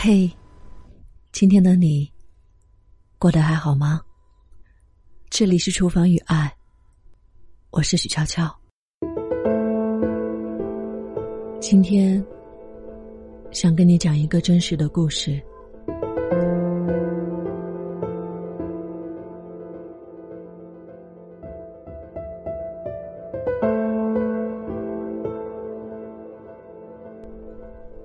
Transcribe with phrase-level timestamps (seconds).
[0.00, 0.30] 嘿，
[1.32, 2.08] 今天的你
[3.18, 4.00] 过得还好吗？
[5.28, 6.54] 这里是厨房与爱，
[7.70, 8.48] 我是许悄悄。
[11.60, 12.24] 今天
[13.50, 15.42] 想跟你讲一个真实的故事。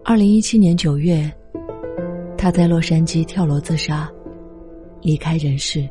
[0.04, 1.32] 二零一七年九月。
[2.44, 4.12] 他在洛杉矶跳楼自杀，
[5.02, 5.90] 离开人世。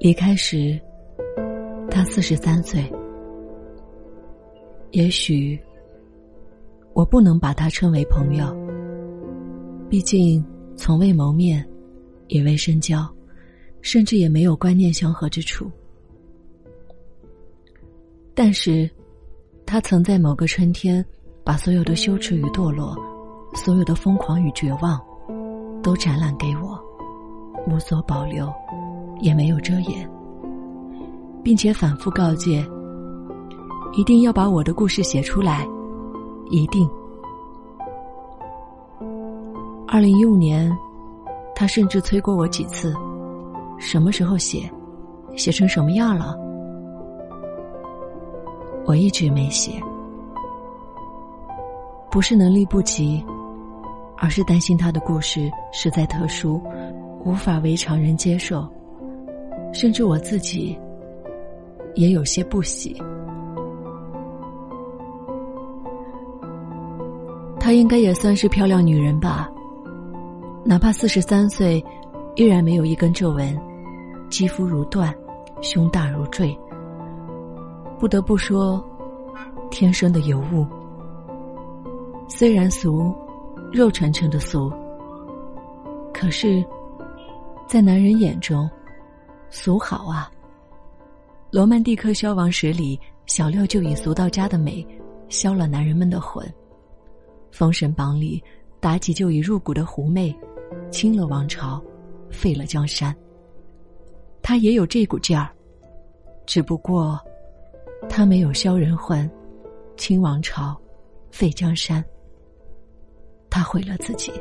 [0.00, 0.80] 离开时，
[1.90, 2.90] 他四十三岁。
[4.92, 5.60] 也许
[6.94, 8.46] 我不能把他称为朋友，
[9.90, 10.42] 毕竟
[10.74, 11.62] 从未谋面，
[12.28, 13.06] 也未深交，
[13.82, 15.70] 甚至也没有观念相合之处。
[18.34, 18.88] 但是，
[19.66, 21.04] 他曾在某个春天，
[21.44, 22.96] 把所有的羞耻与堕落。
[23.54, 25.00] 所有的疯狂与绝望，
[25.82, 26.78] 都展览给我，
[27.66, 28.52] 无所保留，
[29.20, 30.08] 也没有遮掩，
[31.42, 32.64] 并且反复告诫：
[33.92, 35.66] 一定要把我的故事写出来，
[36.50, 36.88] 一定。
[39.86, 40.70] 二零一五年，
[41.54, 42.94] 他甚至催过我几次，
[43.78, 44.70] 什么时候写，
[45.36, 46.36] 写成什么样了？
[48.84, 49.82] 我一直没写，
[52.10, 53.24] 不是能力不及。
[54.20, 56.60] 而是担心他的故事实在特殊，
[57.24, 58.68] 无法为常人接受，
[59.72, 60.76] 甚至我自己
[61.94, 63.00] 也有些不喜。
[67.60, 69.48] 她应该也算是漂亮女人吧，
[70.64, 71.84] 哪怕四十三岁，
[72.34, 73.56] 依然没有一根皱纹，
[74.28, 75.14] 肌肤如缎，
[75.60, 76.58] 胸大如坠。
[77.98, 78.84] 不得不说，
[79.70, 80.66] 天生的尤物。
[82.26, 83.14] 虽然俗。
[83.70, 84.72] 肉沉沉的俗，
[86.12, 86.64] 可是，
[87.66, 88.68] 在男人眼中，
[89.50, 90.30] 俗好啊。
[91.50, 94.86] 罗曼蒂克消亡史里，小六就以俗到家的美，
[95.28, 96.46] 消了男人们的魂。
[97.50, 98.42] 封神榜里，
[98.80, 100.34] 妲己就以入骨的狐媚，
[100.90, 101.82] 清了王朝，
[102.30, 103.14] 废了江山。
[104.42, 105.50] 他也有这股劲儿，
[106.46, 107.20] 只不过，
[108.08, 109.30] 他没有消人魂，
[109.96, 110.74] 清王朝，
[111.30, 112.02] 废江山。
[113.50, 114.32] 他毁了自己。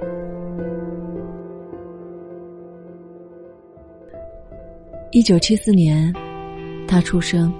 [5.11, 6.13] 一九七四年，
[6.87, 7.51] 他出生，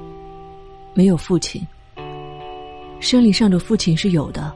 [0.94, 1.66] 没有父亲。
[3.00, 4.54] 生理上的父亲是有的，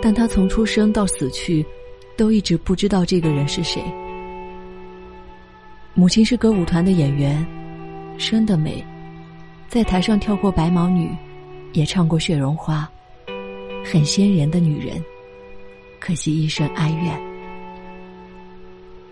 [0.00, 1.66] 但他从出生到死去，
[2.16, 3.82] 都一直不知道这个人是谁。
[5.94, 7.44] 母亲是歌舞团的演员，
[8.16, 8.84] 生的美，
[9.66, 11.10] 在台上跳过白毛女，
[11.72, 12.88] 也唱过血绒花，
[13.84, 15.02] 很仙人的女人。
[15.98, 17.20] 可惜一生哀怨。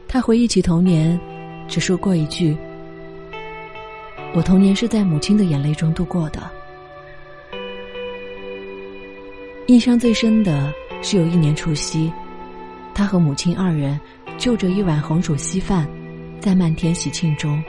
[0.09, 1.19] 他回忆起童年，
[1.69, 2.57] 只说过一句
[4.35, 6.41] ：“我童年是在母亲的眼泪中度过的。”
[9.67, 12.13] 印象最深的是有一年除夕，
[12.95, 14.01] 他和母亲二人
[14.39, 15.89] 就着一碗红薯稀饭，
[16.39, 17.61] 在漫天喜庆中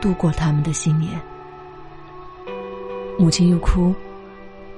[0.00, 1.10] 度过他们的新年。
[3.18, 3.94] 母亲又哭，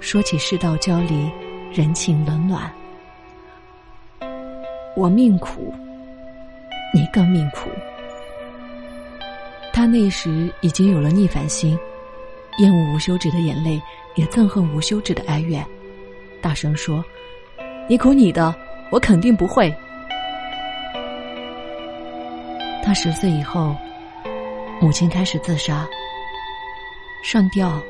[0.01, 1.31] 说起世道交离，
[1.73, 2.69] 人情冷暖。
[4.97, 5.75] 我命苦，
[6.93, 7.69] 你更命苦。
[9.73, 11.77] 他那时已经有了逆反心，
[12.59, 13.83] 厌恶无休止的眼泪，
[14.15, 15.67] 也憎恨无休止的哀怨，
[16.41, 17.05] 大声说
[17.91, 18.55] ：“你苦你的，
[18.91, 19.75] 我肯定不会。”
[22.85, 23.75] 他十岁以后，
[24.81, 25.85] 母亲开始自杀，
[27.25, 27.83] 上吊、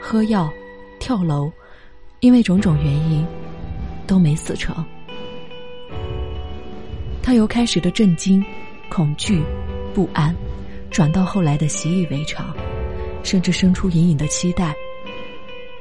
[0.00, 0.52] 喝药、
[0.98, 1.52] 跳楼，
[2.18, 3.24] 因为种种原因，
[4.08, 4.84] 都没死成。
[7.28, 8.42] 他由开始的震惊、
[8.88, 9.42] 恐惧、
[9.92, 10.34] 不安，
[10.90, 12.56] 转到后来的习以为常，
[13.22, 14.74] 甚至生出隐隐的期待。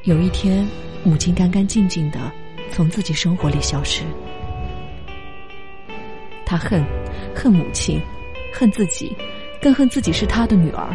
[0.03, 0.67] 有一天，
[1.05, 2.19] 母亲干干净净的
[2.73, 4.03] 从自己生活里消失。
[6.45, 6.83] 他恨，
[7.33, 8.01] 恨母亲，
[8.51, 9.15] 恨自己，
[9.61, 10.85] 更恨自己是他的女儿。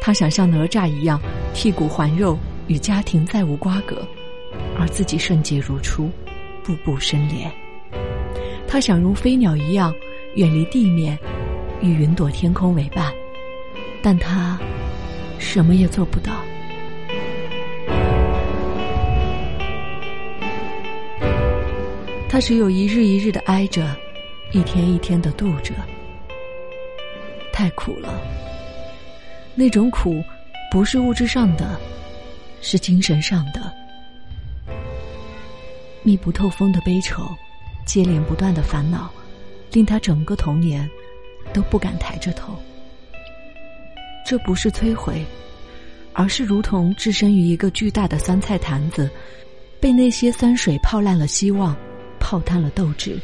[0.00, 1.20] 他想像哪吒一样
[1.52, 2.38] 剔骨还肉，
[2.68, 4.02] 与家庭再无瓜葛，
[4.78, 6.10] 而自己圣洁如初，
[6.64, 7.52] 步步生莲。
[8.72, 9.92] 他想如飞鸟一样
[10.36, 11.18] 远离地面，
[11.80, 13.12] 与云朵天空为伴，
[14.00, 14.56] 但他
[15.40, 16.30] 什么也做不到。
[22.28, 23.92] 他只有一日一日的挨着，
[24.52, 25.74] 一天一天的度着，
[27.52, 28.22] 太苦了。
[29.56, 30.22] 那种苦，
[30.70, 31.76] 不是物质上的，
[32.62, 33.60] 是精神上的，
[36.04, 37.28] 密不透风的悲愁。
[37.90, 39.10] 接连不断的烦恼，
[39.72, 40.88] 令他整个童年
[41.52, 42.56] 都不敢抬着头。
[44.24, 45.26] 这不是摧毁，
[46.12, 49.10] 而是如同置身于一个巨大的酸菜坛子，
[49.80, 51.76] 被那些酸水泡烂了希望，
[52.20, 53.18] 泡瘫了斗志，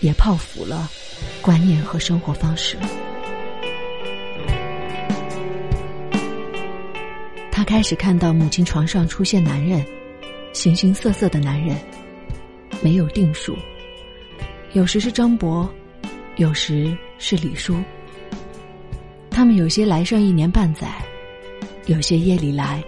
[0.00, 0.90] 也泡腐了
[1.40, 2.76] 观念和生活方式。
[7.50, 9.82] 他开始看到母亲床上出现男人，
[10.52, 11.74] 形形色色的男人，
[12.82, 13.56] 没有定数，
[14.72, 15.68] 有时是张博，
[16.36, 17.76] 有时是李叔。
[19.28, 21.04] 他们有些来上一年半载，
[21.86, 22.80] 有些夜里来，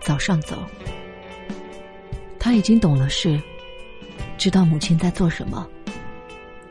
[0.00, 0.56] 早上走。
[2.38, 3.38] 他已经懂了事，
[4.38, 5.68] 知道母亲在做什么，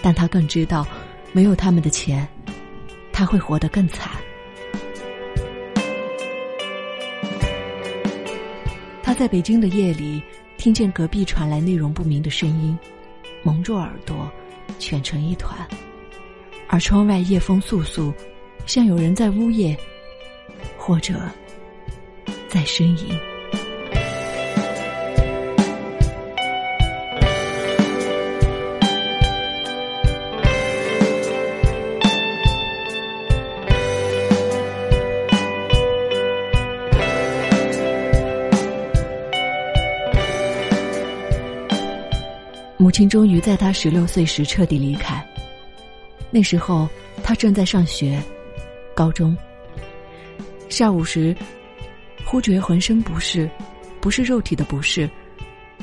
[0.02, 0.88] 但他更知道，
[1.34, 2.28] 没有他们的钱，
[3.14, 4.12] 他会活得更惨。
[9.04, 10.20] 他在北京的夜里，
[10.58, 12.78] 听见隔壁传来内容不明的声音，
[13.44, 14.30] 蒙住耳朵，
[14.80, 15.58] 蜷成一团，
[16.68, 18.14] 而窗外夜风簌簌。
[18.66, 19.78] 像有人在呜咽，
[20.78, 21.14] 或者
[22.50, 23.37] 在呻吟。
[42.78, 45.26] 母亲终于在他十六岁时彻底离开。
[46.30, 46.88] 那时候，
[47.24, 48.22] 他正在上学。
[48.94, 49.38] 高中
[50.70, 51.36] 下午时，
[52.26, 53.48] 忽觉浑身不适，
[54.02, 55.08] 不是肉体的不适，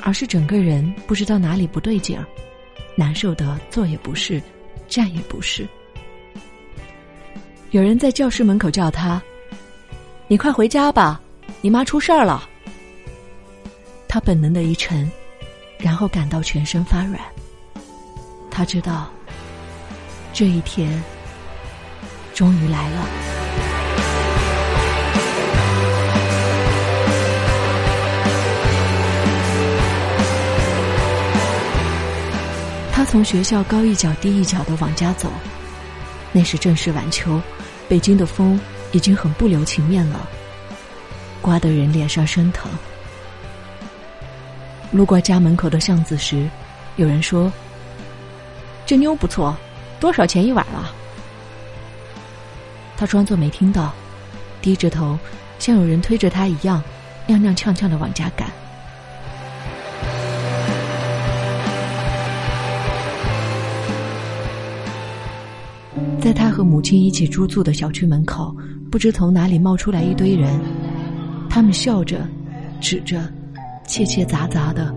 [0.02, 2.26] 而是整个人不知道哪里不对劲儿，
[2.96, 4.42] 难受的坐也不是，
[4.88, 5.66] 站也不是。
[7.70, 9.22] 有人在教室门口叫他
[10.26, 11.20] ：“你快回家吧，
[11.60, 12.48] 你妈出事儿了。”
[14.08, 15.10] 他本能的一沉，
[15.84, 17.20] 然后感到全身发软。
[18.50, 19.10] 他知道
[20.32, 20.90] 这一天。
[22.34, 23.06] 终于来了。
[32.90, 35.30] 他从学校高一脚低一脚的往家走，
[36.32, 37.40] 那时正是晚秋，
[37.88, 38.58] 北京的风
[38.90, 40.28] 已经很不留情面了，
[41.40, 42.68] 刮得人脸上生疼。
[44.94, 46.48] 路过家门口的巷子时，
[46.94, 47.52] 有人说
[48.86, 49.52] ：“这妞不错，
[49.98, 50.94] 多少钱一晚啊？”
[52.96, 53.92] 他装作没听到，
[54.62, 55.18] 低着头，
[55.58, 56.80] 像有人推着他一样，
[57.26, 58.48] 踉踉跄跄的往家赶。
[66.20, 68.54] 在他和母亲一起租住的小区门口，
[68.92, 70.56] 不知从哪里冒出来一堆人，
[71.50, 72.24] 他们笑着，
[72.80, 73.20] 指着，
[73.86, 74.94] 切切杂杂的，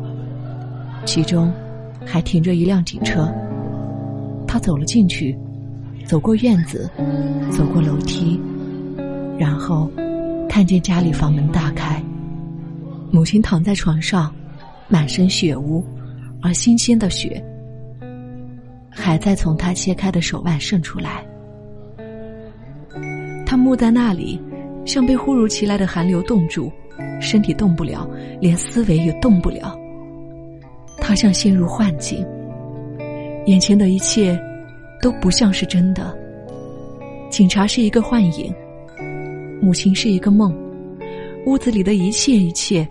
[1.05, 1.51] 其中
[2.05, 3.31] 还停着一辆警车。
[4.47, 5.37] 他走了进去。
[6.05, 6.89] 走过院子，
[7.51, 8.39] 走过楼梯，
[9.37, 9.91] 然后
[10.47, 12.01] 看见家里房门大开，
[13.11, 14.33] 母亲躺在床上，
[14.87, 15.83] 满身血污，
[16.41, 17.43] 而新鲜的血
[18.89, 21.25] 还在从他切开的手腕渗出来。
[23.45, 24.41] 他木在那里，
[24.85, 26.71] 像被忽如其来的寒流冻住，
[27.19, 28.09] 身体动不了，
[28.39, 29.77] 连思维也动不了。
[30.99, 32.25] 他像陷入幻境，
[33.45, 34.37] 眼前的一切。
[34.99, 36.17] 都不像是真的。
[37.29, 38.51] 警察是一个幻影，
[39.61, 40.51] 母亲是一个梦，
[41.45, 42.83] 屋子里的一切一切，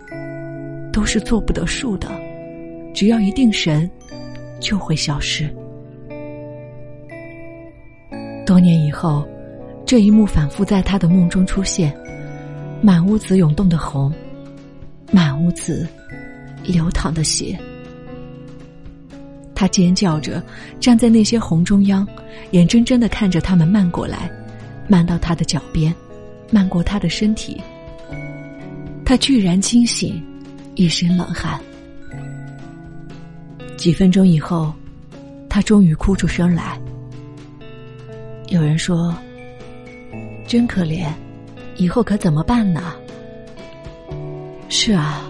[0.93, 2.07] 都是做不得数的。
[2.93, 3.91] 只要一定神，
[4.61, 5.53] 就会消失。
[8.45, 9.21] 多年以后，
[9.85, 11.93] 这一幕反复在他的梦中出现：
[12.81, 14.09] 满屋子涌动的红，
[15.11, 15.87] 满屋子
[16.63, 17.57] 流淌的血。
[19.55, 20.43] 他尖叫着
[20.79, 22.07] 站在那些红中央，
[22.51, 24.29] 眼睁睁的看着他们漫过来，
[24.87, 25.93] 漫到他的脚边，
[26.51, 27.59] 漫过他的身体。
[29.03, 30.21] 他居然惊醒，
[30.75, 31.59] 一身冷汗。
[33.77, 34.73] 几分钟以后，
[35.49, 36.79] 他终于哭出声来。
[38.49, 39.15] 有人说
[40.47, 41.07] ：“真可怜，
[41.77, 42.93] 以后可怎么办呢？”
[44.69, 45.23] 是啊，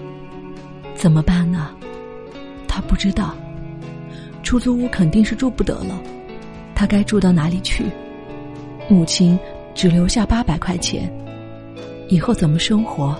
[0.96, 1.70] 怎么办呢？
[2.68, 3.36] 他不知道。
[4.44, 6.02] 出租屋肯定是住不得了，
[6.74, 7.86] 他该住到哪里去？
[8.90, 9.38] 母亲
[9.76, 11.12] 只留下八百块钱，
[12.08, 13.14] 以后怎么生活？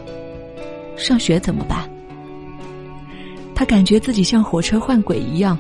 [0.96, 1.90] 上学怎么办？
[3.54, 5.58] 他感觉自己像火车换轨一样，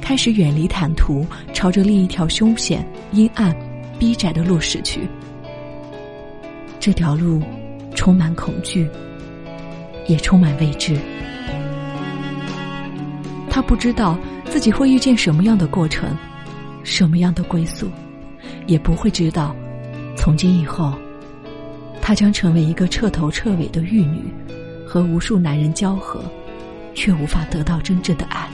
[0.00, 3.54] 开始远离坦途，朝着另一条凶险、阴暗、
[3.98, 5.08] 逼窄的路驶去。
[6.80, 7.40] 这条路
[7.94, 8.90] 充满恐惧，
[10.06, 10.96] 也充满未知。
[13.50, 14.18] 他不知道。
[14.46, 16.16] 自己会遇见什么样的过程，
[16.84, 17.88] 什么样的归宿，
[18.68, 19.56] 也不会知道，
[20.16, 20.94] 从今以后，
[22.00, 24.32] 她将成为一个彻头彻尾的玉女，
[24.86, 26.22] 和无数男人交合，
[26.94, 28.48] 却无法得到真正的爱，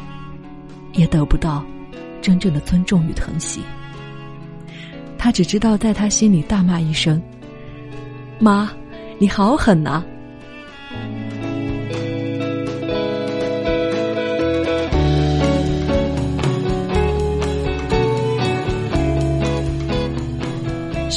[0.95, 1.63] 也得不到
[2.23, 3.61] 真正的尊重与疼惜。
[5.19, 7.21] 他只知道在他心里大骂一声
[8.41, 8.73] ：“妈，
[9.19, 10.03] 你好狠呐！”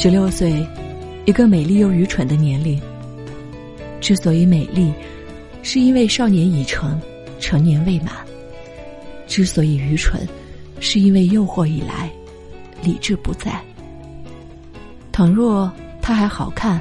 [0.04, 0.62] 十六岁，
[1.24, 2.78] 一个美丽又愚蠢的年龄。
[4.02, 4.92] 之所以美丽，
[5.62, 7.00] 是因为少年已成，
[7.40, 8.08] 成年未满；
[9.26, 10.28] 之所以愚蠢，
[10.78, 12.12] 是因为诱惑已来，
[12.82, 13.58] 理智不在。
[15.10, 16.78] 倘若他还好看，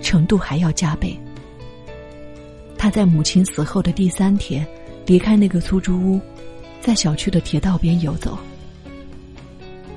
[0.00, 1.18] 程度还要加倍。
[2.78, 4.64] 他在母亲死后的第三天，
[5.04, 6.20] 离开那个出租屋，
[6.80, 8.38] 在小区的铁道边游走。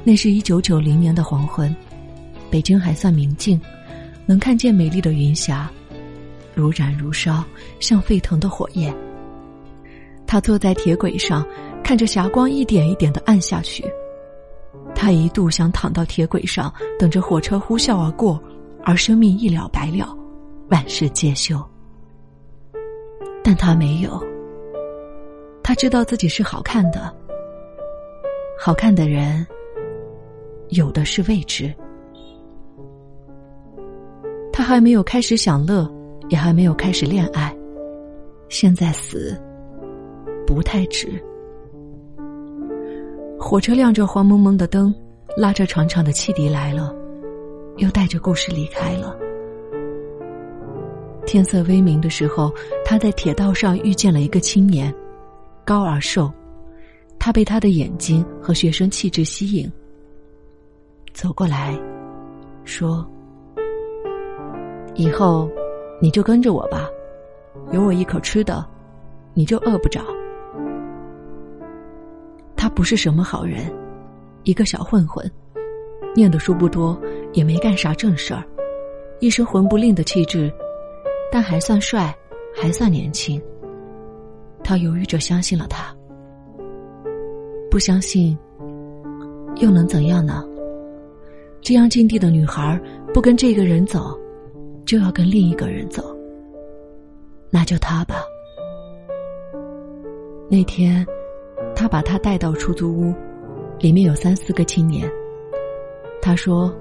[0.04, 1.76] 那是一九九零年的黄昏，
[2.50, 3.60] 北京还算明净，
[4.26, 5.70] 能看见美丽的云霞，
[6.56, 7.44] 如燃如烧，
[7.80, 8.94] 像沸腾的火焰。
[10.26, 11.46] 他坐在铁轨上，
[11.84, 13.86] 看着霞光一点一点的暗下去。
[14.96, 18.42] 他一度想躺到铁轨上，等着火车呼啸而过，
[18.84, 20.14] 而生命一了百了，
[20.70, 21.64] 万事皆休。
[23.44, 24.22] 但他没有。
[25.64, 27.14] 他知道自己是好看的，
[28.60, 29.46] 好看的人
[30.70, 31.74] 有的是未知。
[34.58, 35.88] 他还没有开始享乐，
[36.30, 37.56] 也还没有开始恋爱，
[38.50, 39.40] 现在死
[40.48, 41.08] 不太值。
[43.40, 44.92] 火车亮着黄蒙蒙的灯，
[45.38, 46.92] 拉着长长的汽笛来了，
[47.76, 49.16] 又带着故事离开了。
[51.28, 52.52] 天色微明的时候，
[52.84, 54.92] 他在铁道上遇见了一个青年，
[55.64, 56.34] 高而瘦，
[57.20, 59.72] 他被他的眼睛和学生气质吸引，
[61.14, 61.80] 走过来，
[62.64, 63.08] 说
[64.98, 65.48] ：“以后
[66.02, 66.90] 你就跟着我吧，
[67.72, 68.66] 有我一口吃的，
[69.34, 70.02] 你就饿不着。”
[72.58, 73.72] 他不是什么好人，
[74.44, 75.32] 一个小混混，
[76.16, 77.00] 念的书不多，
[77.34, 78.44] 也没干啥正事儿，
[79.20, 80.52] 一身混不吝的气质，
[81.32, 82.14] 但还算帅，
[82.56, 83.40] 还算年轻。
[84.64, 85.96] 他犹豫着相信了他，
[87.70, 88.36] 不相信
[89.58, 90.44] 又能怎样呢？
[91.62, 92.82] 这样境地的女孩，
[93.14, 94.20] 不跟这个人走，
[94.88, 96.04] 就要跟另一个人走。
[97.52, 98.24] 那就他吧。
[100.50, 101.06] 那天。
[101.76, 103.14] 他把他带到出租屋，
[103.80, 105.08] 里面有三四个青年。
[106.20, 106.76] 他说：“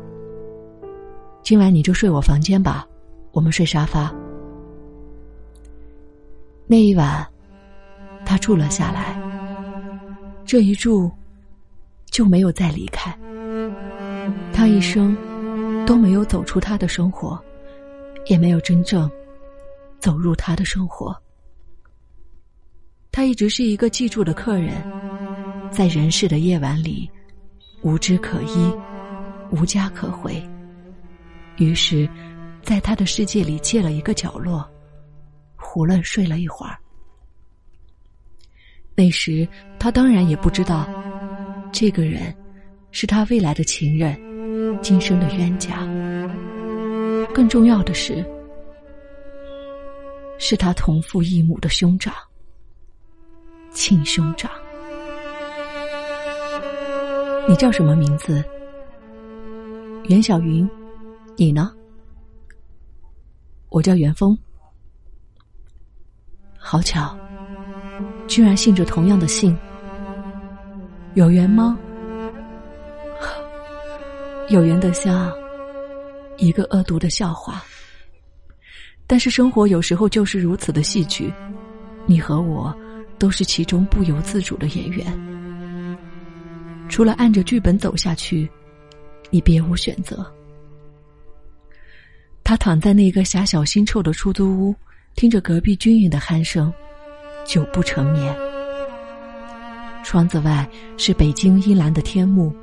[1.44, 2.86] 今晚你就睡我房间吧，
[3.32, 4.10] 我们睡沙发。”
[6.66, 7.26] 那一晚，
[8.24, 9.20] 他住了下来。
[10.46, 11.10] 这一住，
[12.06, 13.14] 就没有再离开。
[14.50, 15.14] 他一生
[15.84, 17.38] 都没有走出他的生活，
[18.26, 19.10] 也没有真正
[19.98, 21.16] 走入他的生活。
[23.10, 24.74] 他一直是一个记住的客人，
[25.70, 27.10] 在人世的夜晚里，
[27.82, 28.74] 无枝可依，
[29.50, 30.42] 无家可回。
[31.56, 32.06] 于是，
[32.62, 34.68] 在他的世界里借了一个角落，
[35.56, 36.76] 胡乱睡了一会儿。
[38.94, 40.86] 那时，他当然也不知道，
[41.72, 42.34] 这个人
[42.90, 44.18] 是他未来的情人，
[44.82, 45.86] 今生的冤家。
[47.36, 48.24] 更重要的是，
[50.38, 52.14] 是他同父异母的兄长。
[53.72, 54.50] 亲兄长，
[57.46, 58.42] 你叫什么名字？
[60.04, 60.66] 袁小云，
[61.36, 61.70] 你呢？
[63.68, 64.34] 我叫袁峰。
[66.56, 67.14] 好巧，
[68.26, 69.54] 居然姓着同样的姓，
[71.12, 71.78] 有缘吗？
[74.48, 75.30] 有缘的像
[76.38, 77.64] 一个恶毒的笑话。
[79.06, 81.32] 但是生活有时候就是如此的戏剧，
[82.06, 82.76] 你和我。
[83.18, 85.06] 都是其中不由自主的演员，
[86.86, 88.46] 除了按着剧本走下去，
[89.30, 90.30] 你别无选择。
[92.44, 94.74] 他躺在那个狭小腥臭的出租屋，
[95.14, 96.70] 听着隔壁均匀的鼾声，
[97.46, 98.36] 久不成眠。
[100.04, 102.54] 窗子外是北京阴蓝的天幕，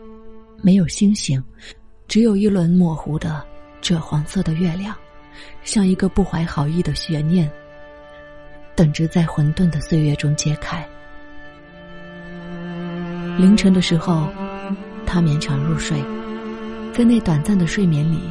[0.62, 1.44] 没有星星，
[2.08, 3.44] 只有一轮模糊的
[3.84, 4.96] 赭黄色的月亮，
[5.64, 7.52] 像一个不怀好意的悬念。
[8.76, 10.88] 等着在混沌的岁月中揭开。
[13.38, 14.28] 凌晨的时候，
[15.06, 16.02] 他勉强入睡，
[16.94, 18.22] 在那短暂的睡眠里，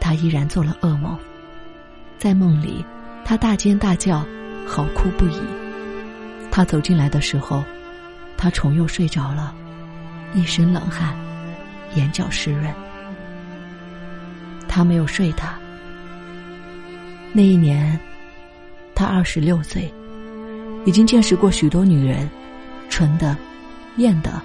[0.00, 1.16] 他依然做了噩梦。
[2.18, 2.84] 在梦里，
[3.24, 4.24] 他大尖大叫，
[4.66, 5.38] 嚎哭不已。
[6.50, 7.62] 他走进来的时候，
[8.36, 9.54] 他重又睡着了，
[10.34, 11.14] 一身冷汗，
[11.94, 12.72] 眼角湿润。
[14.74, 15.54] 他没有睡他。
[17.30, 18.00] 那一年，
[18.94, 19.92] 他二十六岁，
[20.86, 22.26] 已经见识过许多女人，
[22.88, 23.36] 纯的、
[23.98, 24.40] 艳的、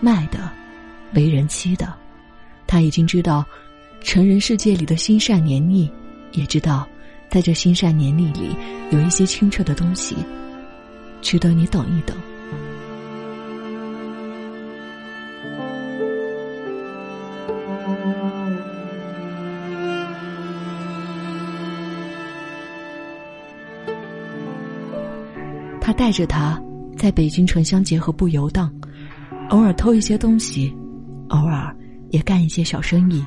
[0.00, 0.50] 卖的、
[1.14, 1.94] 为人妻的。
[2.66, 3.46] 他已经知道，
[4.00, 5.88] 成人世界里的心善黏腻，
[6.32, 6.84] 也知道，
[7.30, 8.56] 在这心善黏腻里，
[8.90, 10.16] 有一些清澈的东西，
[11.22, 12.16] 值得你等一等。
[26.00, 26.58] 带着他
[26.96, 28.72] 在北京城乡结合部游荡，
[29.50, 30.74] 偶尔偷一些东西，
[31.28, 31.76] 偶尔
[32.08, 33.22] 也干一些小生意。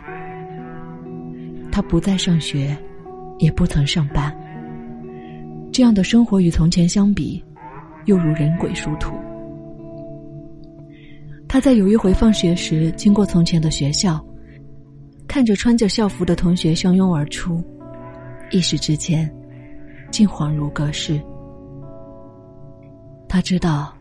[1.71, 2.75] 他不再上学，
[3.37, 4.35] 也不曾上班。
[5.71, 7.43] 这样的生活与从前相比，
[8.05, 9.13] 又如人鬼殊途。
[11.47, 14.19] 他在有一回放学时经过从前的学校，
[15.27, 17.63] 看着穿着校服的同学相拥而出，
[18.49, 19.31] 一时之间，
[20.09, 21.21] 竟恍如隔世。
[23.33, 23.91] 他知道，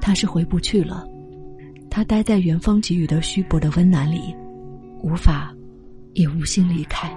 [0.00, 1.06] 他是回不去了。
[1.88, 4.34] 他待在元芳给予的虚薄的温暖里，
[5.04, 5.54] 无法，
[6.14, 7.08] 也无心离开。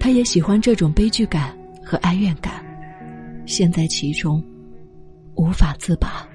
[0.00, 1.54] 他也喜欢这种悲剧感
[1.84, 2.64] 和哀怨感，
[3.44, 4.42] 陷在其中，
[5.34, 6.26] 无法自拔。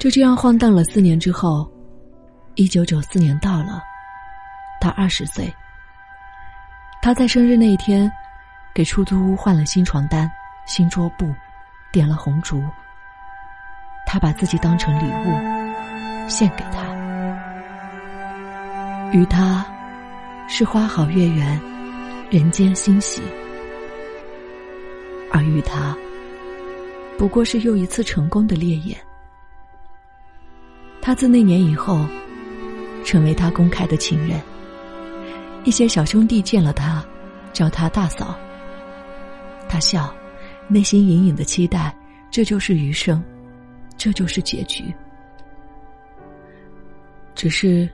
[0.00, 1.70] 就这样晃荡了四年之后，
[2.56, 3.61] 一九九四年到了。
[4.82, 5.54] 他二十岁，
[7.00, 8.10] 他在生日那一天，
[8.74, 10.28] 给出租屋换了新床单、
[10.66, 11.32] 新桌布，
[11.92, 12.60] 点了红烛。
[14.04, 16.82] 他把自己当成礼物，献给他。
[19.12, 19.64] 与他，
[20.48, 21.60] 是花好月圆，
[22.28, 23.22] 人间欣喜；
[25.30, 25.96] 而与他，
[27.16, 28.98] 不过是又一次成功的烈焰。
[31.00, 32.04] 他自那年以后，
[33.04, 34.42] 成为他公开的情人。
[35.64, 37.04] 一些小兄弟见了他，
[37.52, 38.36] 叫他大嫂。
[39.68, 40.12] 他笑，
[40.68, 41.94] 内心隐隐的期待，
[42.30, 43.22] 这就是余生，
[43.96, 44.92] 这就是结局。
[47.34, 47.88] 只是，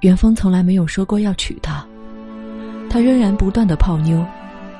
[0.00, 1.84] 元丰从来没有说过要娶她，
[2.88, 4.24] 他仍然不断的泡妞，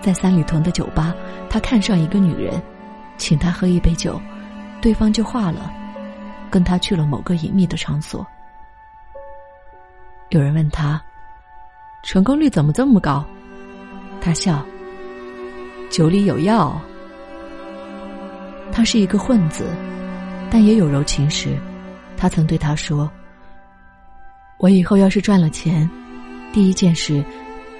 [0.01, 1.15] 在三里屯的酒吧，
[1.51, 2.63] 他看上一个女人，
[3.17, 4.21] 请她喝一杯酒，
[4.81, 5.71] 对方就化了，
[6.49, 8.27] 跟他去了某个隐秘的场所。
[10.31, 11.03] 有人问他。
[12.03, 13.25] 成功率怎么这么高？
[14.21, 14.65] 他笑。
[15.91, 16.81] 酒里有药。
[18.71, 19.67] 他是一个混子，
[20.51, 21.57] 但也有柔情时。
[22.17, 23.11] 他曾对他说
[24.59, 25.89] ：“我以后要是赚了钱，
[26.53, 27.25] 第一件事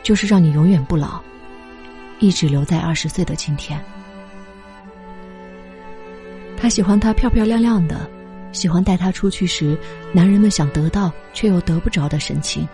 [0.03, 1.21] 就是让你永远不老，
[2.19, 3.79] 一直留在二十岁的今天。”
[6.57, 8.09] 他喜欢她漂漂亮亮的，
[8.53, 9.77] 喜欢带她出去时，
[10.13, 12.67] 男人们想得到却又得不着的神情。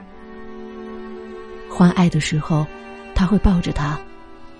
[1.76, 2.64] 欢爱的时候，
[3.16, 3.98] 他会抱着她，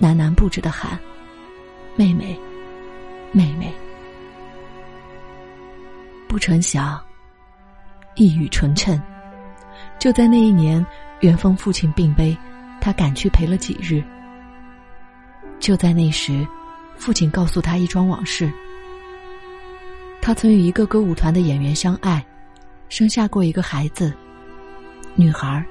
[0.01, 0.99] 喃喃不止的喊
[1.95, 2.37] ：“妹妹，
[3.31, 3.73] 妹妹。”
[6.27, 7.01] 不成想，
[8.17, 9.01] 一语成谶。
[10.01, 10.85] 就在那一年，
[11.21, 12.37] 元丰父亲病危，
[12.81, 14.03] 他赶去陪了几日。
[15.61, 16.45] 就在那时，
[16.97, 18.53] 父亲告诉他一桩往事：
[20.21, 22.27] 他曾与一个歌舞团的演员相爱，
[22.89, 24.13] 生下过一个孩子，
[25.15, 25.65] 女孩儿。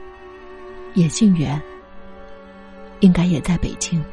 [0.94, 1.62] 也姓袁，
[3.00, 4.04] 应该也在北京。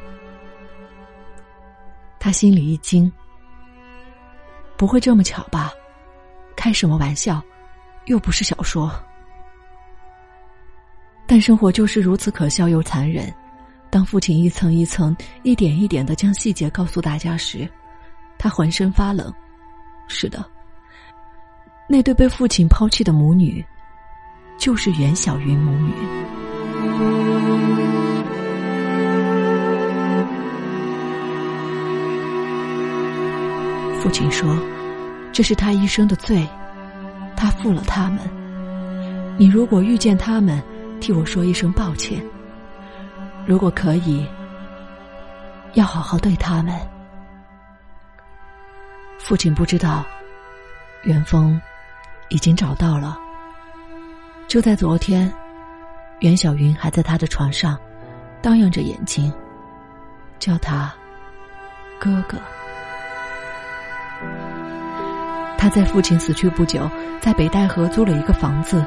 [2.19, 3.11] 他心里一惊，
[4.77, 5.71] 不会这么巧吧？
[6.55, 7.41] 开什么玩笑？
[8.05, 8.91] 又不是小说。
[11.25, 13.33] 但生活就是如此可笑又残忍。
[13.89, 17.69] 当父亲一层一层、一点一点的将细节告诉大家时，
[18.37, 19.33] 他浑身发冷。
[20.07, 20.45] 是的，
[21.87, 23.65] 那对被父亲抛弃的母女，
[24.57, 25.93] 就是袁小云母女。
[33.99, 34.57] 父亲说
[35.31, 36.47] ：“这是他一生的罪，
[37.37, 38.19] 他负了他们。
[39.37, 40.61] 你如果遇见他们，
[40.99, 42.21] 替我说一声抱歉。
[43.45, 44.25] 如果可以，
[45.73, 46.75] 要好好对他们。”
[49.19, 50.03] 父亲不知道，
[51.03, 51.61] 元丰
[52.29, 53.17] 已经找到了。
[54.47, 55.31] 就在昨天。
[56.21, 57.75] 袁小云还在他的床上，
[58.43, 59.33] 荡漾着眼睛，
[60.37, 60.93] 叫他
[61.99, 62.37] 哥哥。
[65.57, 66.87] 他在父亲死去不久，
[67.19, 68.85] 在北戴河租了一个房子，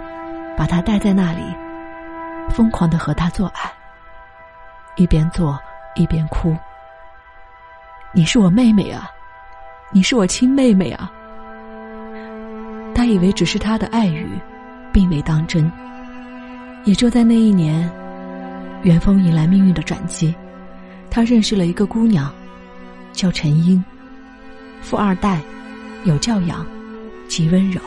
[0.57, 1.43] 把他带在那里，
[2.51, 3.73] 疯狂的和他做爱。
[4.95, 5.59] 一边做
[5.97, 6.57] 一边哭。
[8.13, 9.11] 你是我妹妹啊，
[9.91, 11.11] 你是我亲妹妹啊。
[12.95, 14.39] 他以为只是他的爱语，
[14.93, 15.69] 并未当真。
[16.85, 17.91] 也就在那一年，
[18.83, 20.35] 元丰迎来命运的转机，
[21.11, 22.31] 他认识了一个姑娘，
[23.13, 23.83] 叫陈英，
[24.83, 25.41] 富二代，
[26.05, 26.67] 有教养，
[27.27, 27.81] 极温柔。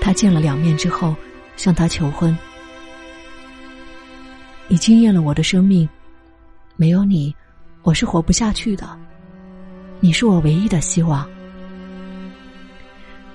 [0.00, 1.14] 他见了两面之后，
[1.56, 2.36] 向她求婚。
[4.66, 5.88] 你惊艳了我的生命，
[6.76, 7.34] 没有你，
[7.82, 8.98] 我是活不下去的。
[10.00, 11.28] 你是我唯一的希望。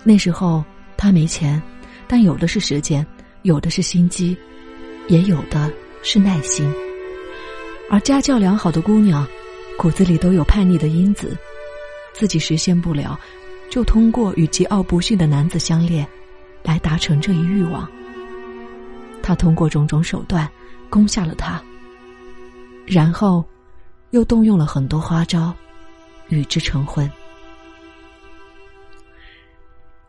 [0.04, 0.64] 那时候
[0.98, 1.62] 他没钱，
[2.08, 3.06] 但有的是时间，
[3.44, 4.36] 有的是心机，
[5.08, 6.70] 也有的是耐心。
[7.90, 9.28] 而家教良好的姑娘，
[9.78, 11.38] 骨子里都有叛逆的因子，
[12.14, 13.20] 自己实现不了，
[13.70, 16.08] 就通过与桀骜不驯的男子相恋，
[16.64, 17.90] 来达成这一欲望。
[19.22, 20.50] 他通过种种手段
[20.90, 21.62] 攻下了他，
[22.86, 23.44] 然后
[24.12, 25.54] 又动用了很多花招，
[26.30, 27.10] 与之成婚。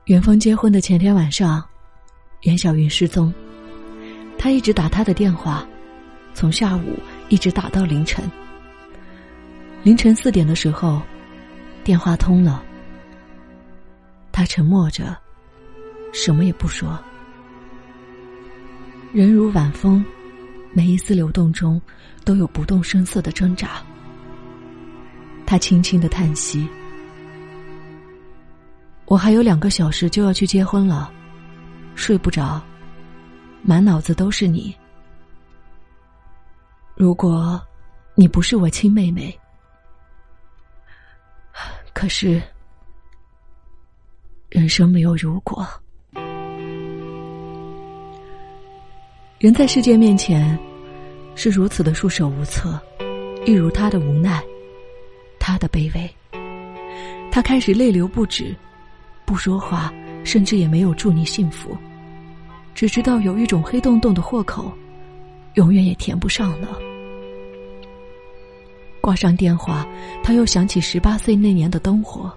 [0.04, 1.64] 元丰结婚的前天晚上，
[2.44, 3.33] 袁小云失踪。
[4.38, 5.66] 他一直打他的电话，
[6.35, 8.24] 从下午一直打到凌晨。
[9.83, 11.02] 凌晨四点的时候，
[11.83, 12.62] 电话通了。
[14.30, 15.16] 他沉默着，
[16.12, 16.98] 什么也不说。
[19.12, 20.04] 人如晚风，
[20.72, 21.80] 每一丝流动中
[22.24, 23.83] 都有不动声色的挣扎。
[25.46, 26.68] 他轻轻的叹息。
[29.07, 31.12] 我还有两个小时就要去结婚了，
[31.94, 32.61] 睡不着，
[33.62, 34.74] 满脑子都是你。
[36.94, 37.61] 如果
[38.14, 39.37] 你不是我亲妹妹，
[41.92, 42.42] 可是
[44.48, 45.66] 人生没有如果。
[49.38, 50.59] 人在世界面前
[51.35, 52.80] 是如此的束手无策，
[53.46, 54.42] 一如他的无奈，
[55.38, 56.16] 他的卑微，
[57.30, 58.54] 他开始泪流不止。
[59.26, 59.90] 不说话，
[60.24, 61.76] 甚至也没有祝你幸福，
[62.74, 64.72] 只知道有一种黑洞洞的豁口，
[65.54, 66.76] 永远也填不上了。
[69.00, 69.87] 挂上电话，
[70.22, 72.32] 他又想起十八岁那年的灯火。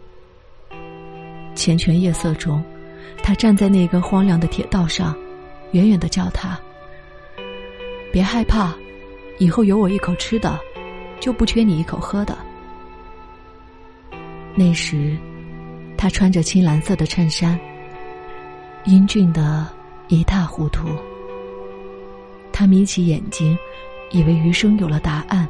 [1.55, 2.61] 缱绻夜色中，
[3.23, 5.15] 他站在那根荒凉的铁道上，
[5.71, 6.59] 远远的叫他
[8.13, 8.75] ：“别害怕，
[9.39, 10.59] 以后有我一口吃的，
[11.19, 12.37] 就不缺你一口喝的。”
[14.53, 15.17] 那时。
[15.99, 17.59] 他穿着青蓝色的衬衫，
[18.87, 19.67] 英俊的
[20.07, 20.87] 一塌糊涂。
[22.53, 23.57] 他眯起眼睛，
[24.11, 25.45] 以为余生有了答案，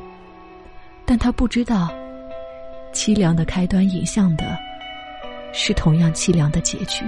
[1.06, 1.88] 但他不知道，
[2.92, 4.58] 凄凉的开端引向的，
[5.54, 7.06] 是同样凄凉的结局。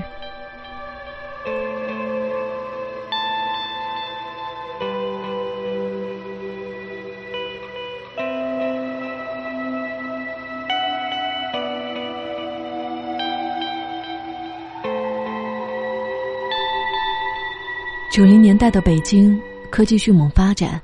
[18.19, 19.39] 九零年代的北京，
[19.71, 20.81] 科技迅猛发展，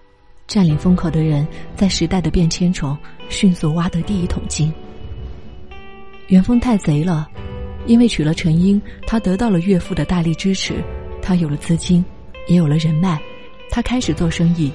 [0.48, 1.46] 占领风口的人
[1.76, 4.74] 在时代的变迁中迅速挖得第一桶金。
[6.28, 7.28] 元丰太贼了，
[7.88, 10.76] 因为娶了陈英，他得到了岳父的大力支持，
[11.22, 12.06] 他有了资金，
[12.48, 13.22] 也有了人脉，
[13.70, 14.72] 他开始做生意。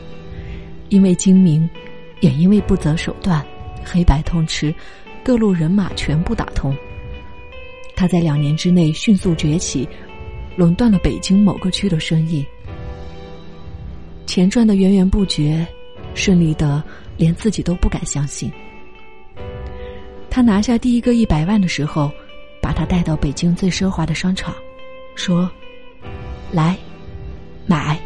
[0.90, 1.66] 因为精明，
[2.20, 3.42] 也因为不择手段，
[3.82, 4.74] 黑白通吃，
[5.24, 6.76] 各路人马全部打通。
[7.96, 9.88] 他在两年之内迅速崛起。
[10.60, 12.44] 垄断了北京某个区的生意，
[14.26, 15.66] 钱赚的源源不绝，
[16.14, 16.84] 顺利的
[17.16, 18.52] 连自己都不敢相信。
[20.28, 22.12] 他拿下第一个一百万的时候，
[22.60, 24.54] 把他带到北京最奢华的商场，
[25.14, 25.50] 说
[26.52, 26.76] ：“来，
[27.64, 27.98] 买。”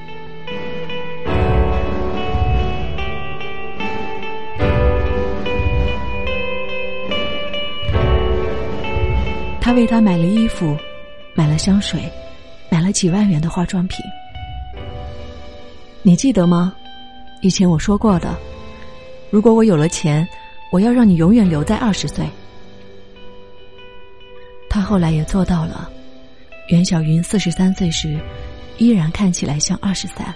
[9.61, 10.77] 他为他买了衣服，
[11.35, 12.09] 买了香水。
[12.75, 14.05] 买了几万元的化妆品，
[16.03, 16.75] 你记得吗？
[17.41, 18.37] 以前我说过的，
[19.31, 20.27] 如果我有了钱，
[20.73, 22.29] 我要让你永远留在二十岁。
[24.69, 25.89] 他后来也做到了。
[26.67, 28.19] 袁小云四十三岁时，
[28.79, 30.35] 依然看起来像二十三，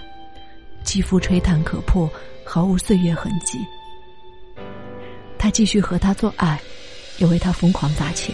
[0.85, 2.09] 肌肤吹弹可破，
[2.45, 3.59] 毫无岁月痕迹。
[5.37, 6.57] 他继续和他做爱，
[7.17, 8.33] 也为他疯狂砸钱，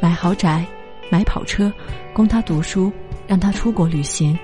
[0.00, 0.66] 买豪宅。
[1.10, 1.72] 买跑车，
[2.12, 2.92] 供他读书，
[3.26, 4.38] 让他出国旅行，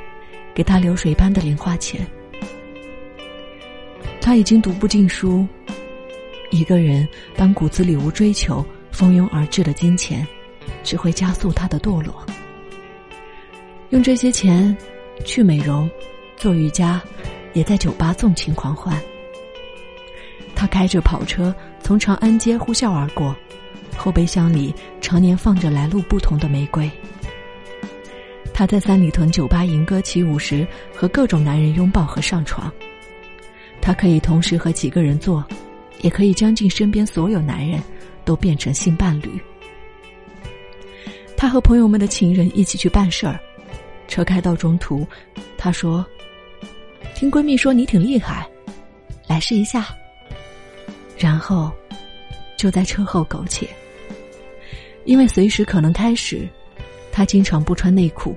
[0.54, 2.06] 给他流水般的零花钱。
[4.20, 5.46] 他已经读不进书，
[6.50, 10.26] 一个人当骨子里无追求、蜂拥而至的金钱，
[10.84, 12.24] 只会加速他的堕落。
[13.90, 14.74] 用这些钱
[15.24, 15.90] 去美容、
[16.36, 17.02] 做瑜伽，
[17.52, 18.96] 也在酒吧纵情狂欢。
[20.54, 23.36] 他开着跑车从长安街呼啸而过，
[23.96, 26.90] 后备箱里常年放着来路不同的玫瑰。
[28.54, 32.70] 他在三里屯酒吧吟歌起舞时，和各种男人拥抱和上床。
[33.80, 35.44] 他可以同时和几个人做，
[36.02, 37.82] 也可以将近身边所有男人
[38.24, 39.40] 都变成性伴侣。
[41.36, 43.40] 他和朋友们的情人一起去办事儿，
[44.06, 45.04] 车开到中途，
[45.56, 46.06] 他说
[47.16, 48.48] ：“听闺蜜说你挺厉害，
[49.26, 49.88] 来试一下。”
[51.18, 51.72] 然后
[52.56, 53.68] 就在车后苟且，
[55.04, 56.48] 因为随时可能开始。
[57.14, 58.34] 他经常不穿内裤，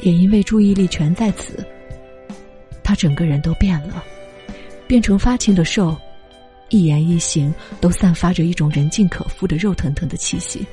[0.00, 1.66] 也因为注意力全在此，
[2.84, 4.04] 他整个人都变了，
[4.86, 5.96] 变成发情的兽，
[6.68, 10.66] 一言一行都散发着一种人尽可夫的肉腾腾的气息。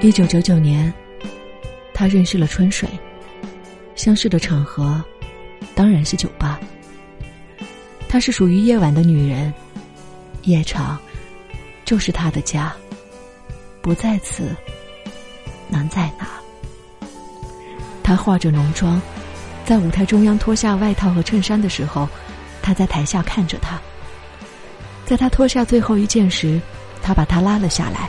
[0.00, 0.92] 一九九九年，
[1.94, 2.88] 他认识了春水，
[3.94, 5.00] 相识的场合
[5.74, 6.58] 当然是酒吧。
[8.08, 9.52] 她是属于夜晚的女人，
[10.42, 10.98] 夜场
[11.84, 12.72] 就是她的家。
[13.82, 14.54] 不在此，
[15.68, 16.26] 能在哪？
[18.02, 19.00] 她化着浓妆，
[19.64, 22.08] 在舞台中央脱下外套和衬衫的时候，
[22.62, 23.78] 他在台下看着她。
[25.04, 26.60] 在她脱下最后一件时，
[27.02, 28.08] 他把她拉了下来。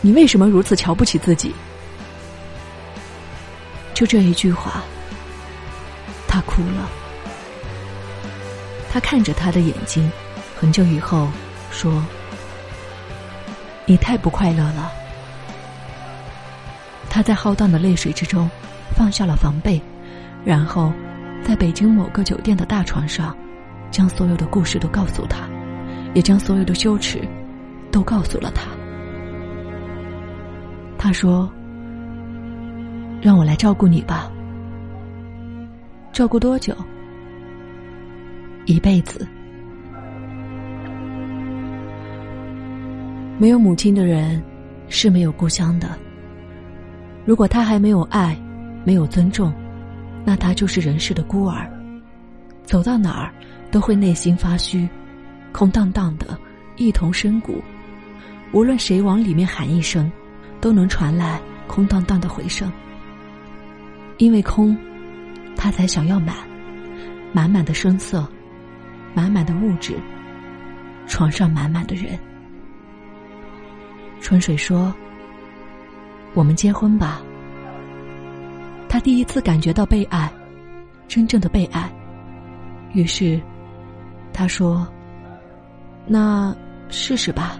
[0.00, 1.54] 你为什么如此瞧不起自己？
[3.94, 4.82] 就这一句话，
[6.36, 6.86] 他哭了。
[8.90, 10.12] 他看着他的眼睛，
[10.60, 11.28] 很久以后
[11.70, 12.04] 说
[13.86, 14.92] ：“你太不快乐了。”
[17.08, 18.50] 他在浩荡的泪水之中
[18.94, 19.80] 放下了防备，
[20.44, 20.92] 然后
[21.42, 23.34] 在北京某个酒店的大床上，
[23.90, 25.48] 将所有的故事都告诉他，
[26.12, 27.26] 也将所有的羞耻
[27.90, 28.64] 都告诉了他。
[30.98, 31.50] 他说
[33.24, 34.30] ：“让我来照顾你吧。”
[36.16, 36.74] 照顾多久？
[38.64, 39.28] 一辈子，
[43.38, 44.42] 没有母亲的人
[44.88, 45.90] 是没有故乡的。
[47.26, 48.34] 如果他还没有爱，
[48.82, 49.52] 没有尊重，
[50.24, 51.70] 那他就是人世的孤儿，
[52.64, 53.30] 走到哪儿
[53.70, 54.88] 都会内心发虚，
[55.52, 56.28] 空荡荡的，
[56.78, 57.62] 一同深谷。
[58.52, 60.10] 无论谁往里面喊一声，
[60.62, 62.72] 都能传来空荡荡的回声。
[64.16, 64.74] 因为空，
[65.56, 66.36] 他才想要满，
[67.32, 68.26] 满满的声色。
[69.14, 69.98] 满满的物质，
[71.06, 72.18] 床上满满的人。
[74.20, 74.94] 春水说
[76.34, 77.22] ：“我们结婚吧。”
[78.90, 80.30] 他第一次感觉到被爱，
[81.08, 81.90] 真正的被爱。
[82.92, 83.40] 于是，
[84.34, 84.86] 他说
[86.06, 86.54] ：“那
[86.90, 87.58] 试试吧。”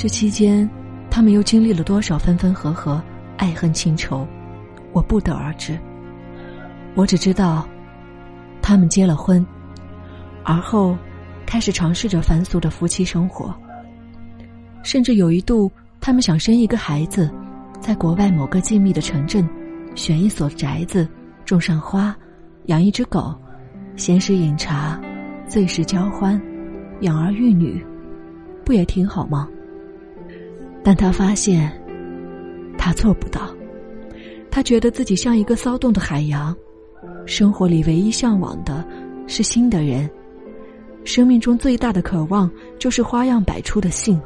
[0.00, 0.66] 这期间。
[1.10, 3.02] 他们又经历了多少分分合合、
[3.36, 4.26] 爱恨情仇，
[4.92, 5.78] 我不得而知。
[6.94, 7.68] 我只知道，
[8.62, 9.44] 他们结了婚，
[10.42, 10.96] 而后
[11.44, 13.54] 开始尝试着凡俗的夫妻生活。
[14.82, 17.30] 甚至有一度，他们想生一个孩子，
[17.78, 19.46] 在国外某个静谧的城镇，
[19.96, 21.06] 选一所宅子，
[21.44, 22.16] 种上花，
[22.66, 23.34] 养一只狗，
[23.96, 24.98] 闲时饮茶，
[25.46, 26.40] 醉时交欢，
[27.00, 27.84] 养儿育女，
[28.64, 29.46] 不也挺好吗？
[30.82, 31.70] 但他发现，
[32.78, 33.54] 他做不到。
[34.50, 36.56] 他觉得自己像一个骚动的海洋，
[37.26, 38.84] 生活里唯一向往的
[39.26, 40.10] 是新的人，
[41.04, 44.20] 生命中最大的渴望就是花样百出的性。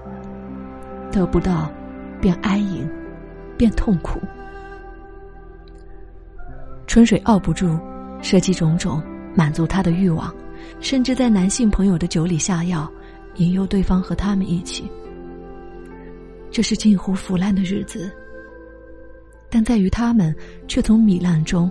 [1.12, 1.70] 得不到，
[2.20, 2.88] 便哀吟，
[3.58, 4.18] 便痛苦。
[6.86, 7.78] 春水傲不住，
[8.22, 9.02] 设计种种
[9.34, 10.34] 满足他的欲望，
[10.80, 12.90] 甚至在男性朋友的酒里下药，
[13.36, 14.90] 引诱对方和他们一起。
[16.54, 18.08] 这是近乎腐烂的日子，
[19.50, 20.32] 但在于他们
[20.68, 21.68] 却从糜烂中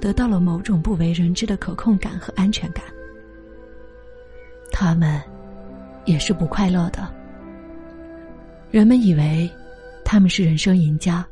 [0.00, 2.82] 得到了某种不为人知的可控感和安全感。
[4.72, 5.20] 他们
[6.06, 7.06] 也是不快乐的。
[8.70, 9.50] 人们以为
[10.02, 11.22] 他们是人生赢家，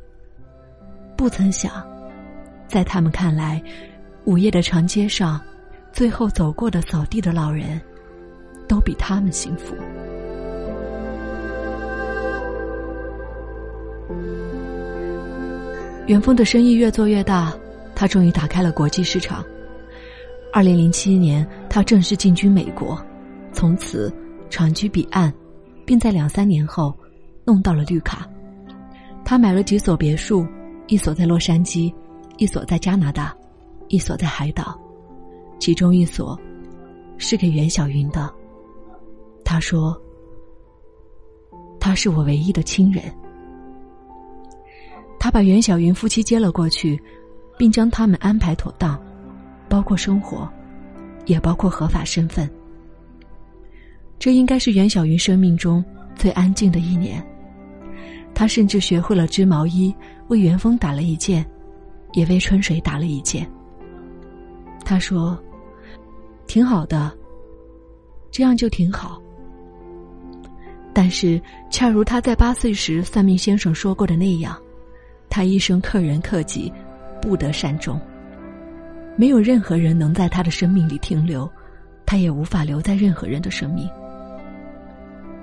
[1.17, 1.83] 不曾想，
[2.67, 3.59] 在他们看来，
[4.25, 5.41] 午夜的长街上，
[5.91, 7.81] 最后走过的扫地的老人，
[8.67, 9.75] 都比他们幸福。
[16.07, 17.53] 元丰的生意越做越大，
[17.95, 19.45] 他终于打开了国际市场。
[20.51, 22.99] 二零零七年，他正式进军美国，
[23.53, 24.13] 从此
[24.49, 25.33] 长居彼岸，
[25.85, 26.93] 并在两三年后
[27.45, 28.27] 弄到了绿卡。
[29.23, 30.45] 他买了几所别墅，
[30.87, 31.93] 一所在洛杉矶，
[32.37, 33.33] 一所在加拿大，
[33.87, 34.77] 一所在海岛。
[35.59, 36.37] 其中一所
[37.17, 38.29] 是给袁小云的。
[39.45, 39.95] 他说
[41.79, 43.03] ：“他是我唯一的亲人。”
[45.21, 46.99] 他把袁小云夫妻接了过去，
[47.55, 48.99] 并将他们安排妥当，
[49.69, 50.51] 包括生活，
[51.27, 52.49] 也包括合法身份。
[54.17, 57.23] 这应该是袁小云生命中最安静的一年。
[58.33, 59.93] 他甚至学会了织毛衣，
[60.29, 61.45] 为元丰打了一件，
[62.13, 63.47] 也为春水打了一件。
[64.83, 65.39] 他说
[66.47, 67.15] ：“挺好的，
[68.31, 69.21] 这样就挺好。”
[70.91, 74.59] 但是，恰如他在八岁时算命先生说过的那样，
[75.31, 76.71] 他一生克人克己，
[77.21, 77.99] 不得善终。
[79.15, 81.49] 没有任何人能在他的生命里停留，
[82.05, 83.89] 他也无法留在任何人的生命。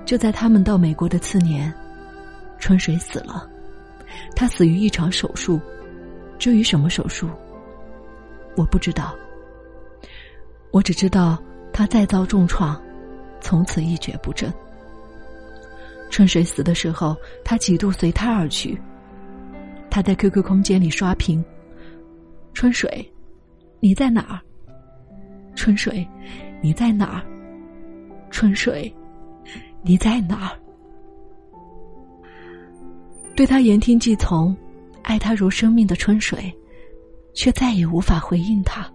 [0.05, 1.73] 就在他们到美国的次年。
[2.59, 3.49] 春水死了，
[4.35, 5.59] 他死于一场手术。
[6.37, 7.29] 至于什么手术，
[8.57, 9.15] 我不知道。
[10.71, 12.79] 我只知道他再遭重创，
[13.39, 14.53] 从此一蹶不振。
[16.11, 18.79] 春水死的时候，他几度随他而去。
[19.89, 21.43] 他在 QQ 空间里刷屏
[22.53, 23.11] ：“春水，
[23.79, 24.39] 你在哪儿？
[25.55, 26.07] 春水，
[26.61, 27.23] 你在哪儿？
[28.29, 28.93] 春水，
[29.81, 30.59] 你在哪儿？”
[33.35, 34.55] 对他言听计从、
[35.01, 36.53] 爱他如生命的春水，
[37.33, 38.85] 却再也无法回应他。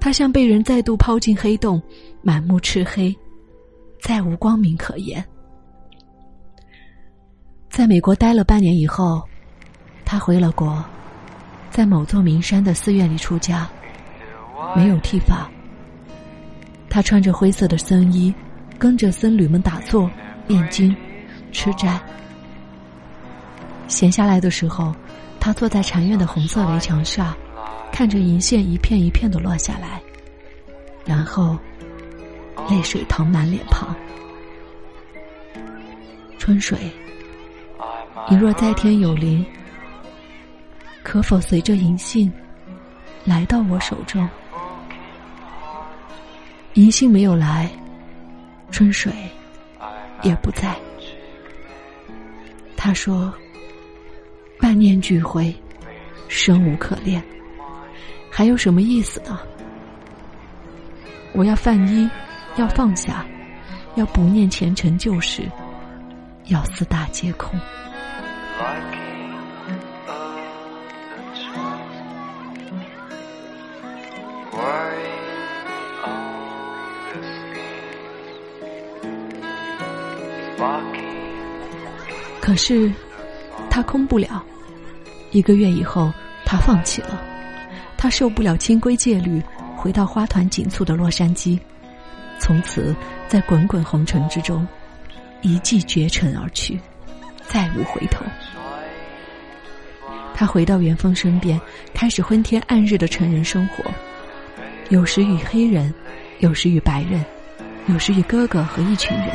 [0.00, 1.80] 他像被人再度抛进黑洞，
[2.22, 3.14] 满目赤黑，
[4.00, 5.24] 再无光明可言。
[7.68, 9.22] 在美国待了半年以后，
[10.10, 10.84] 他回了国，
[11.70, 13.68] 在某座名山的寺院里出家，
[14.74, 15.48] 没有剃发。
[16.88, 18.34] 他穿着灰色的僧衣，
[18.76, 20.10] 跟着僧侣们打坐、
[20.48, 20.92] 念经、
[21.52, 22.00] 吃斋。
[23.86, 24.92] 闲下来的时候，
[25.38, 27.32] 他坐在禅院的红色围墙上，
[27.92, 30.02] 看着银线一片一片的落下来，
[31.04, 31.56] 然后
[32.68, 33.94] 泪水淌满脸庞。
[36.36, 36.76] 春水，
[38.28, 39.46] 你若在天有灵，
[41.10, 42.32] 可否随着银杏
[43.24, 44.28] 来到我手中？
[46.74, 47.68] 银杏没有来，
[48.70, 49.12] 春水
[50.22, 50.72] 也不在。
[52.76, 53.34] 他说。
[54.60, 55.52] 万念俱灰，
[56.28, 57.20] 生无可恋，
[58.30, 59.36] 还有什么意思呢？
[61.32, 62.08] 我要泛衣，
[62.56, 63.26] 要放下，
[63.96, 65.42] 要不念前尘旧事，
[66.46, 67.58] 要四大皆空。
[82.62, 82.92] 是，
[83.70, 84.44] 他空不了。
[85.30, 86.12] 一个月以后，
[86.44, 87.18] 他放弃了。
[87.96, 89.42] 他受不了清规戒律，
[89.74, 91.58] 回到花团锦簇的洛杉矶，
[92.38, 92.94] 从此
[93.26, 94.68] 在滚滚红尘之中，
[95.40, 96.78] 一骑绝尘而去，
[97.46, 98.26] 再无回头。
[100.34, 101.58] 他回到元丰身边，
[101.94, 103.82] 开始昏天暗日的成人生活，
[104.90, 105.92] 有时与黑人，
[106.40, 107.24] 有时与白人，
[107.86, 109.28] 有时与哥哥和一群人。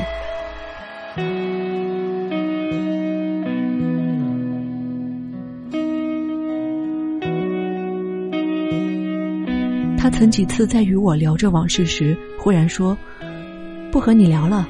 [10.15, 12.97] 曾几次在与我聊着往事时，忽然说
[13.91, 14.65] ：“不和你聊了，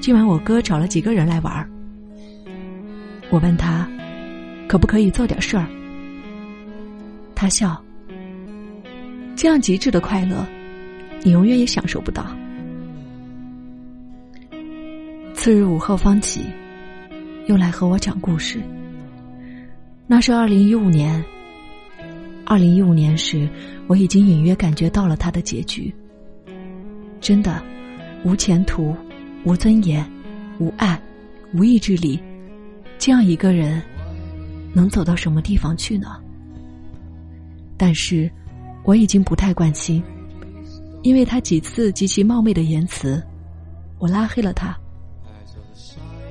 [0.00, 1.66] 今晚我哥找了几个人来玩。”
[3.32, 3.88] 我问他
[4.68, 5.66] ：“可不可以做点事儿？”
[7.34, 7.82] 他笑
[9.34, 10.46] ：“这样极致的快乐，
[11.22, 12.26] 你永远也享受不到。”
[15.32, 16.44] 次日午后方起，
[17.46, 18.60] 又来和我讲故事。
[20.06, 21.24] 那是二零一五年。
[22.44, 23.48] 二零一五年时，
[23.86, 25.94] 我已经隐约感觉到了他的结局。
[27.20, 27.62] 真的，
[28.24, 28.94] 无前途，
[29.44, 30.04] 无尊严，
[30.58, 31.00] 无爱，
[31.54, 32.20] 无意志力，
[32.98, 33.80] 这样一个人，
[34.74, 36.20] 能走到什么地方去呢？
[37.76, 38.30] 但是，
[38.84, 40.02] 我已经不太关心，
[41.02, 43.22] 因为他几次极其冒昧的言辞，
[43.98, 44.76] 我拉黑了他。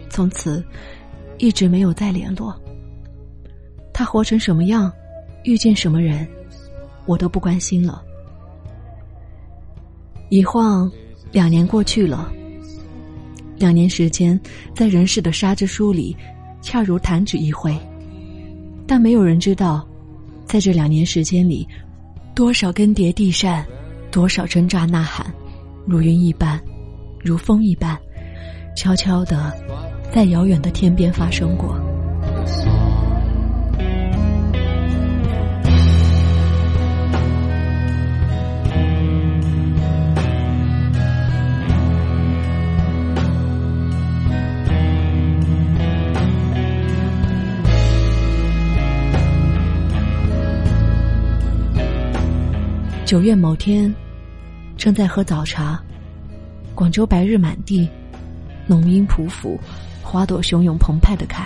[0.09, 0.63] 从此，
[1.37, 2.53] 一直没有再联络。
[3.93, 4.91] 他活成什么样？
[5.43, 6.27] 遇见什么人，
[7.05, 8.01] 我都不关心了。
[10.29, 10.89] 一晃，
[11.31, 12.31] 两年过去了。
[13.57, 14.39] 两年时间，
[14.75, 16.15] 在人世的沙之书里，
[16.61, 17.75] 恰如弹指一挥。
[18.87, 19.87] 但没有人知道，
[20.45, 21.67] 在这两年时间里，
[22.33, 23.65] 多少更迭地扇，
[24.09, 25.31] 多少挣扎呐喊，
[25.85, 26.59] 如云一般，
[27.19, 27.97] 如风一般，
[28.75, 29.53] 悄悄的，
[30.11, 31.79] 在遥远的天边发生过。
[53.11, 53.93] 九月某天，
[54.77, 55.77] 正在喝早茶，
[56.73, 57.85] 广州白日满地，
[58.65, 59.59] 浓荫匍匐，
[60.01, 61.43] 花朵汹涌澎湃的开。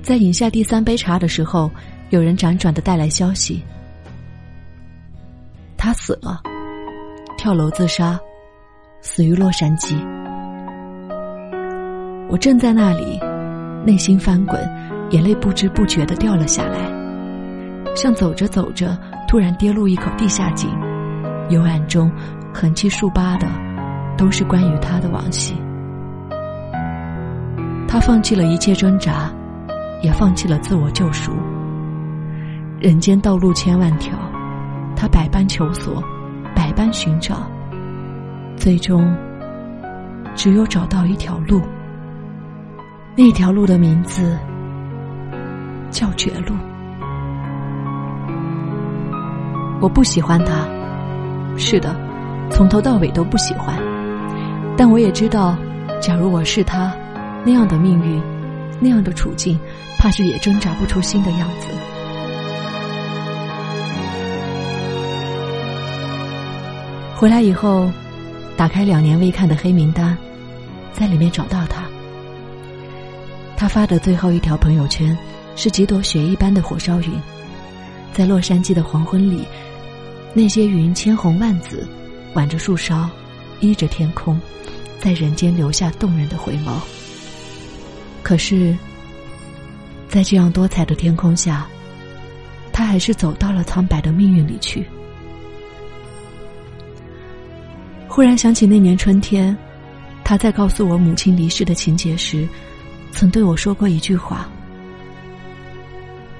[0.00, 1.70] 在饮下第三杯茶的时候，
[2.08, 3.62] 有人辗转的带来消息：
[5.76, 6.40] 他死了，
[7.36, 8.18] 跳楼自杀，
[9.02, 9.94] 死于洛杉矶。
[12.30, 13.20] 我正在那里，
[13.84, 14.58] 内心翻滚，
[15.10, 16.90] 眼泪不知不觉的掉了下来，
[17.94, 18.96] 像走着走着
[19.28, 20.70] 突然跌入一口地下井，
[21.48, 22.10] 幽暗中
[22.54, 23.46] 横七竖八的
[24.16, 25.54] 都是关于他的往昔。
[27.86, 29.30] 他放弃了一切挣扎。
[30.02, 31.30] 也放弃了自我救赎。
[32.80, 34.18] 人间道路千万条，
[34.96, 36.02] 他百般求索，
[36.54, 37.46] 百般寻找，
[38.56, 39.14] 最终
[40.34, 41.60] 只有找到一条路。
[43.14, 44.38] 那条路的名字
[45.90, 46.54] 叫绝路。
[49.80, 50.66] 我不喜欢他，
[51.56, 51.96] 是的，
[52.50, 53.76] 从头到尾都不喜欢。
[54.76, 55.56] 但我也知道，
[56.00, 56.92] 假如我是他，
[57.44, 58.22] 那样的命运，
[58.78, 59.58] 那样的处境。
[59.98, 61.66] 怕是也挣扎不出新的样子。
[67.14, 67.90] 回来以后，
[68.56, 70.16] 打开两年未看的黑名单，
[70.94, 71.82] 在里面找到他。
[73.58, 75.14] 他发的最后一条朋友圈
[75.54, 77.12] 是几朵雪一般的火烧云，
[78.14, 79.46] 在洛杉矶的黄昏里，
[80.34, 81.86] 那些云千红万紫，
[82.34, 83.08] 挽着树梢，
[83.60, 84.40] 依着天空，
[84.98, 86.78] 在人间留下动人的回眸。
[88.22, 88.76] 可是。
[90.12, 91.68] 在这样多彩的天空下，
[92.72, 94.84] 他还是走到了苍白的命运里去。
[98.08, 99.56] 忽然想起那年春天，
[100.24, 102.48] 他在告诉我母亲离世的情节时，
[103.12, 104.48] 曾对我说过一句话：“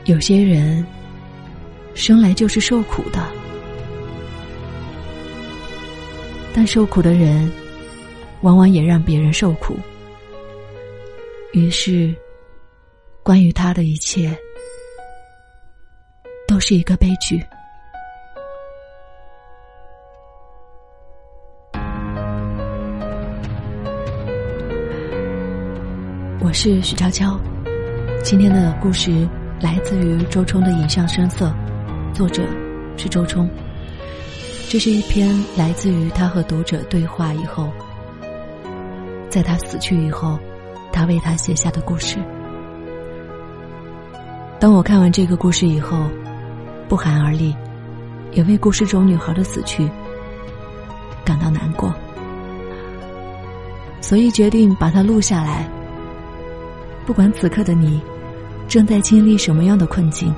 [0.07, 0.85] 有些人
[1.95, 3.25] 生来就是受苦的，
[6.55, 7.51] 但受苦的人，
[8.43, 9.77] 往往也让别人受苦。”
[11.53, 12.15] 于是。
[13.23, 14.35] 关于他的一切，
[16.49, 17.41] 都是一个悲剧。
[26.41, 27.39] 我是许悄悄，
[28.25, 29.29] 今天的故事
[29.61, 31.55] 来自于周冲的《影像声色》，
[32.15, 32.43] 作者
[32.97, 33.49] 是周冲。
[34.71, 37.73] 这是一篇来自于他和读者对话以后，
[39.29, 40.39] 在他死去以后，
[40.93, 42.19] 他为他写下的故事。
[44.61, 46.09] 当我看完这个故事以后，
[46.89, 47.53] 不寒而栗，
[48.31, 49.91] 也为故事中女孩的死去
[51.25, 51.93] 感到难过，
[54.01, 55.69] 所以决定把它录下来。
[57.05, 58.01] 不管此刻的你
[58.69, 60.33] 正在经历什么样的困境，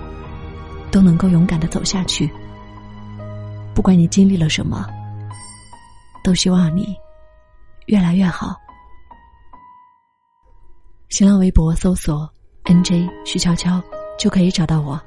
[0.90, 2.30] 都能够勇敢的走下去。
[3.74, 4.86] 不管你经历了什么，
[6.22, 6.94] 都希望你
[7.86, 8.56] 越来越好。
[11.08, 12.28] 新浪微博搜索
[12.64, 13.82] “nj 徐悄悄”。
[14.18, 15.00] 就可以找到我，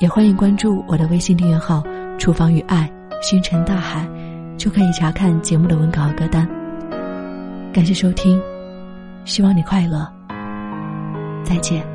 [0.00, 1.84] 也欢迎关注我的微信订阅号
[2.18, 2.90] “厨房与爱，
[3.22, 4.08] 星辰大海”，
[4.58, 6.48] 就可以查看节目的文稿和歌单。
[7.72, 8.42] 感谢收听，
[9.24, 10.10] 希望你快乐，
[11.44, 11.93] 再见。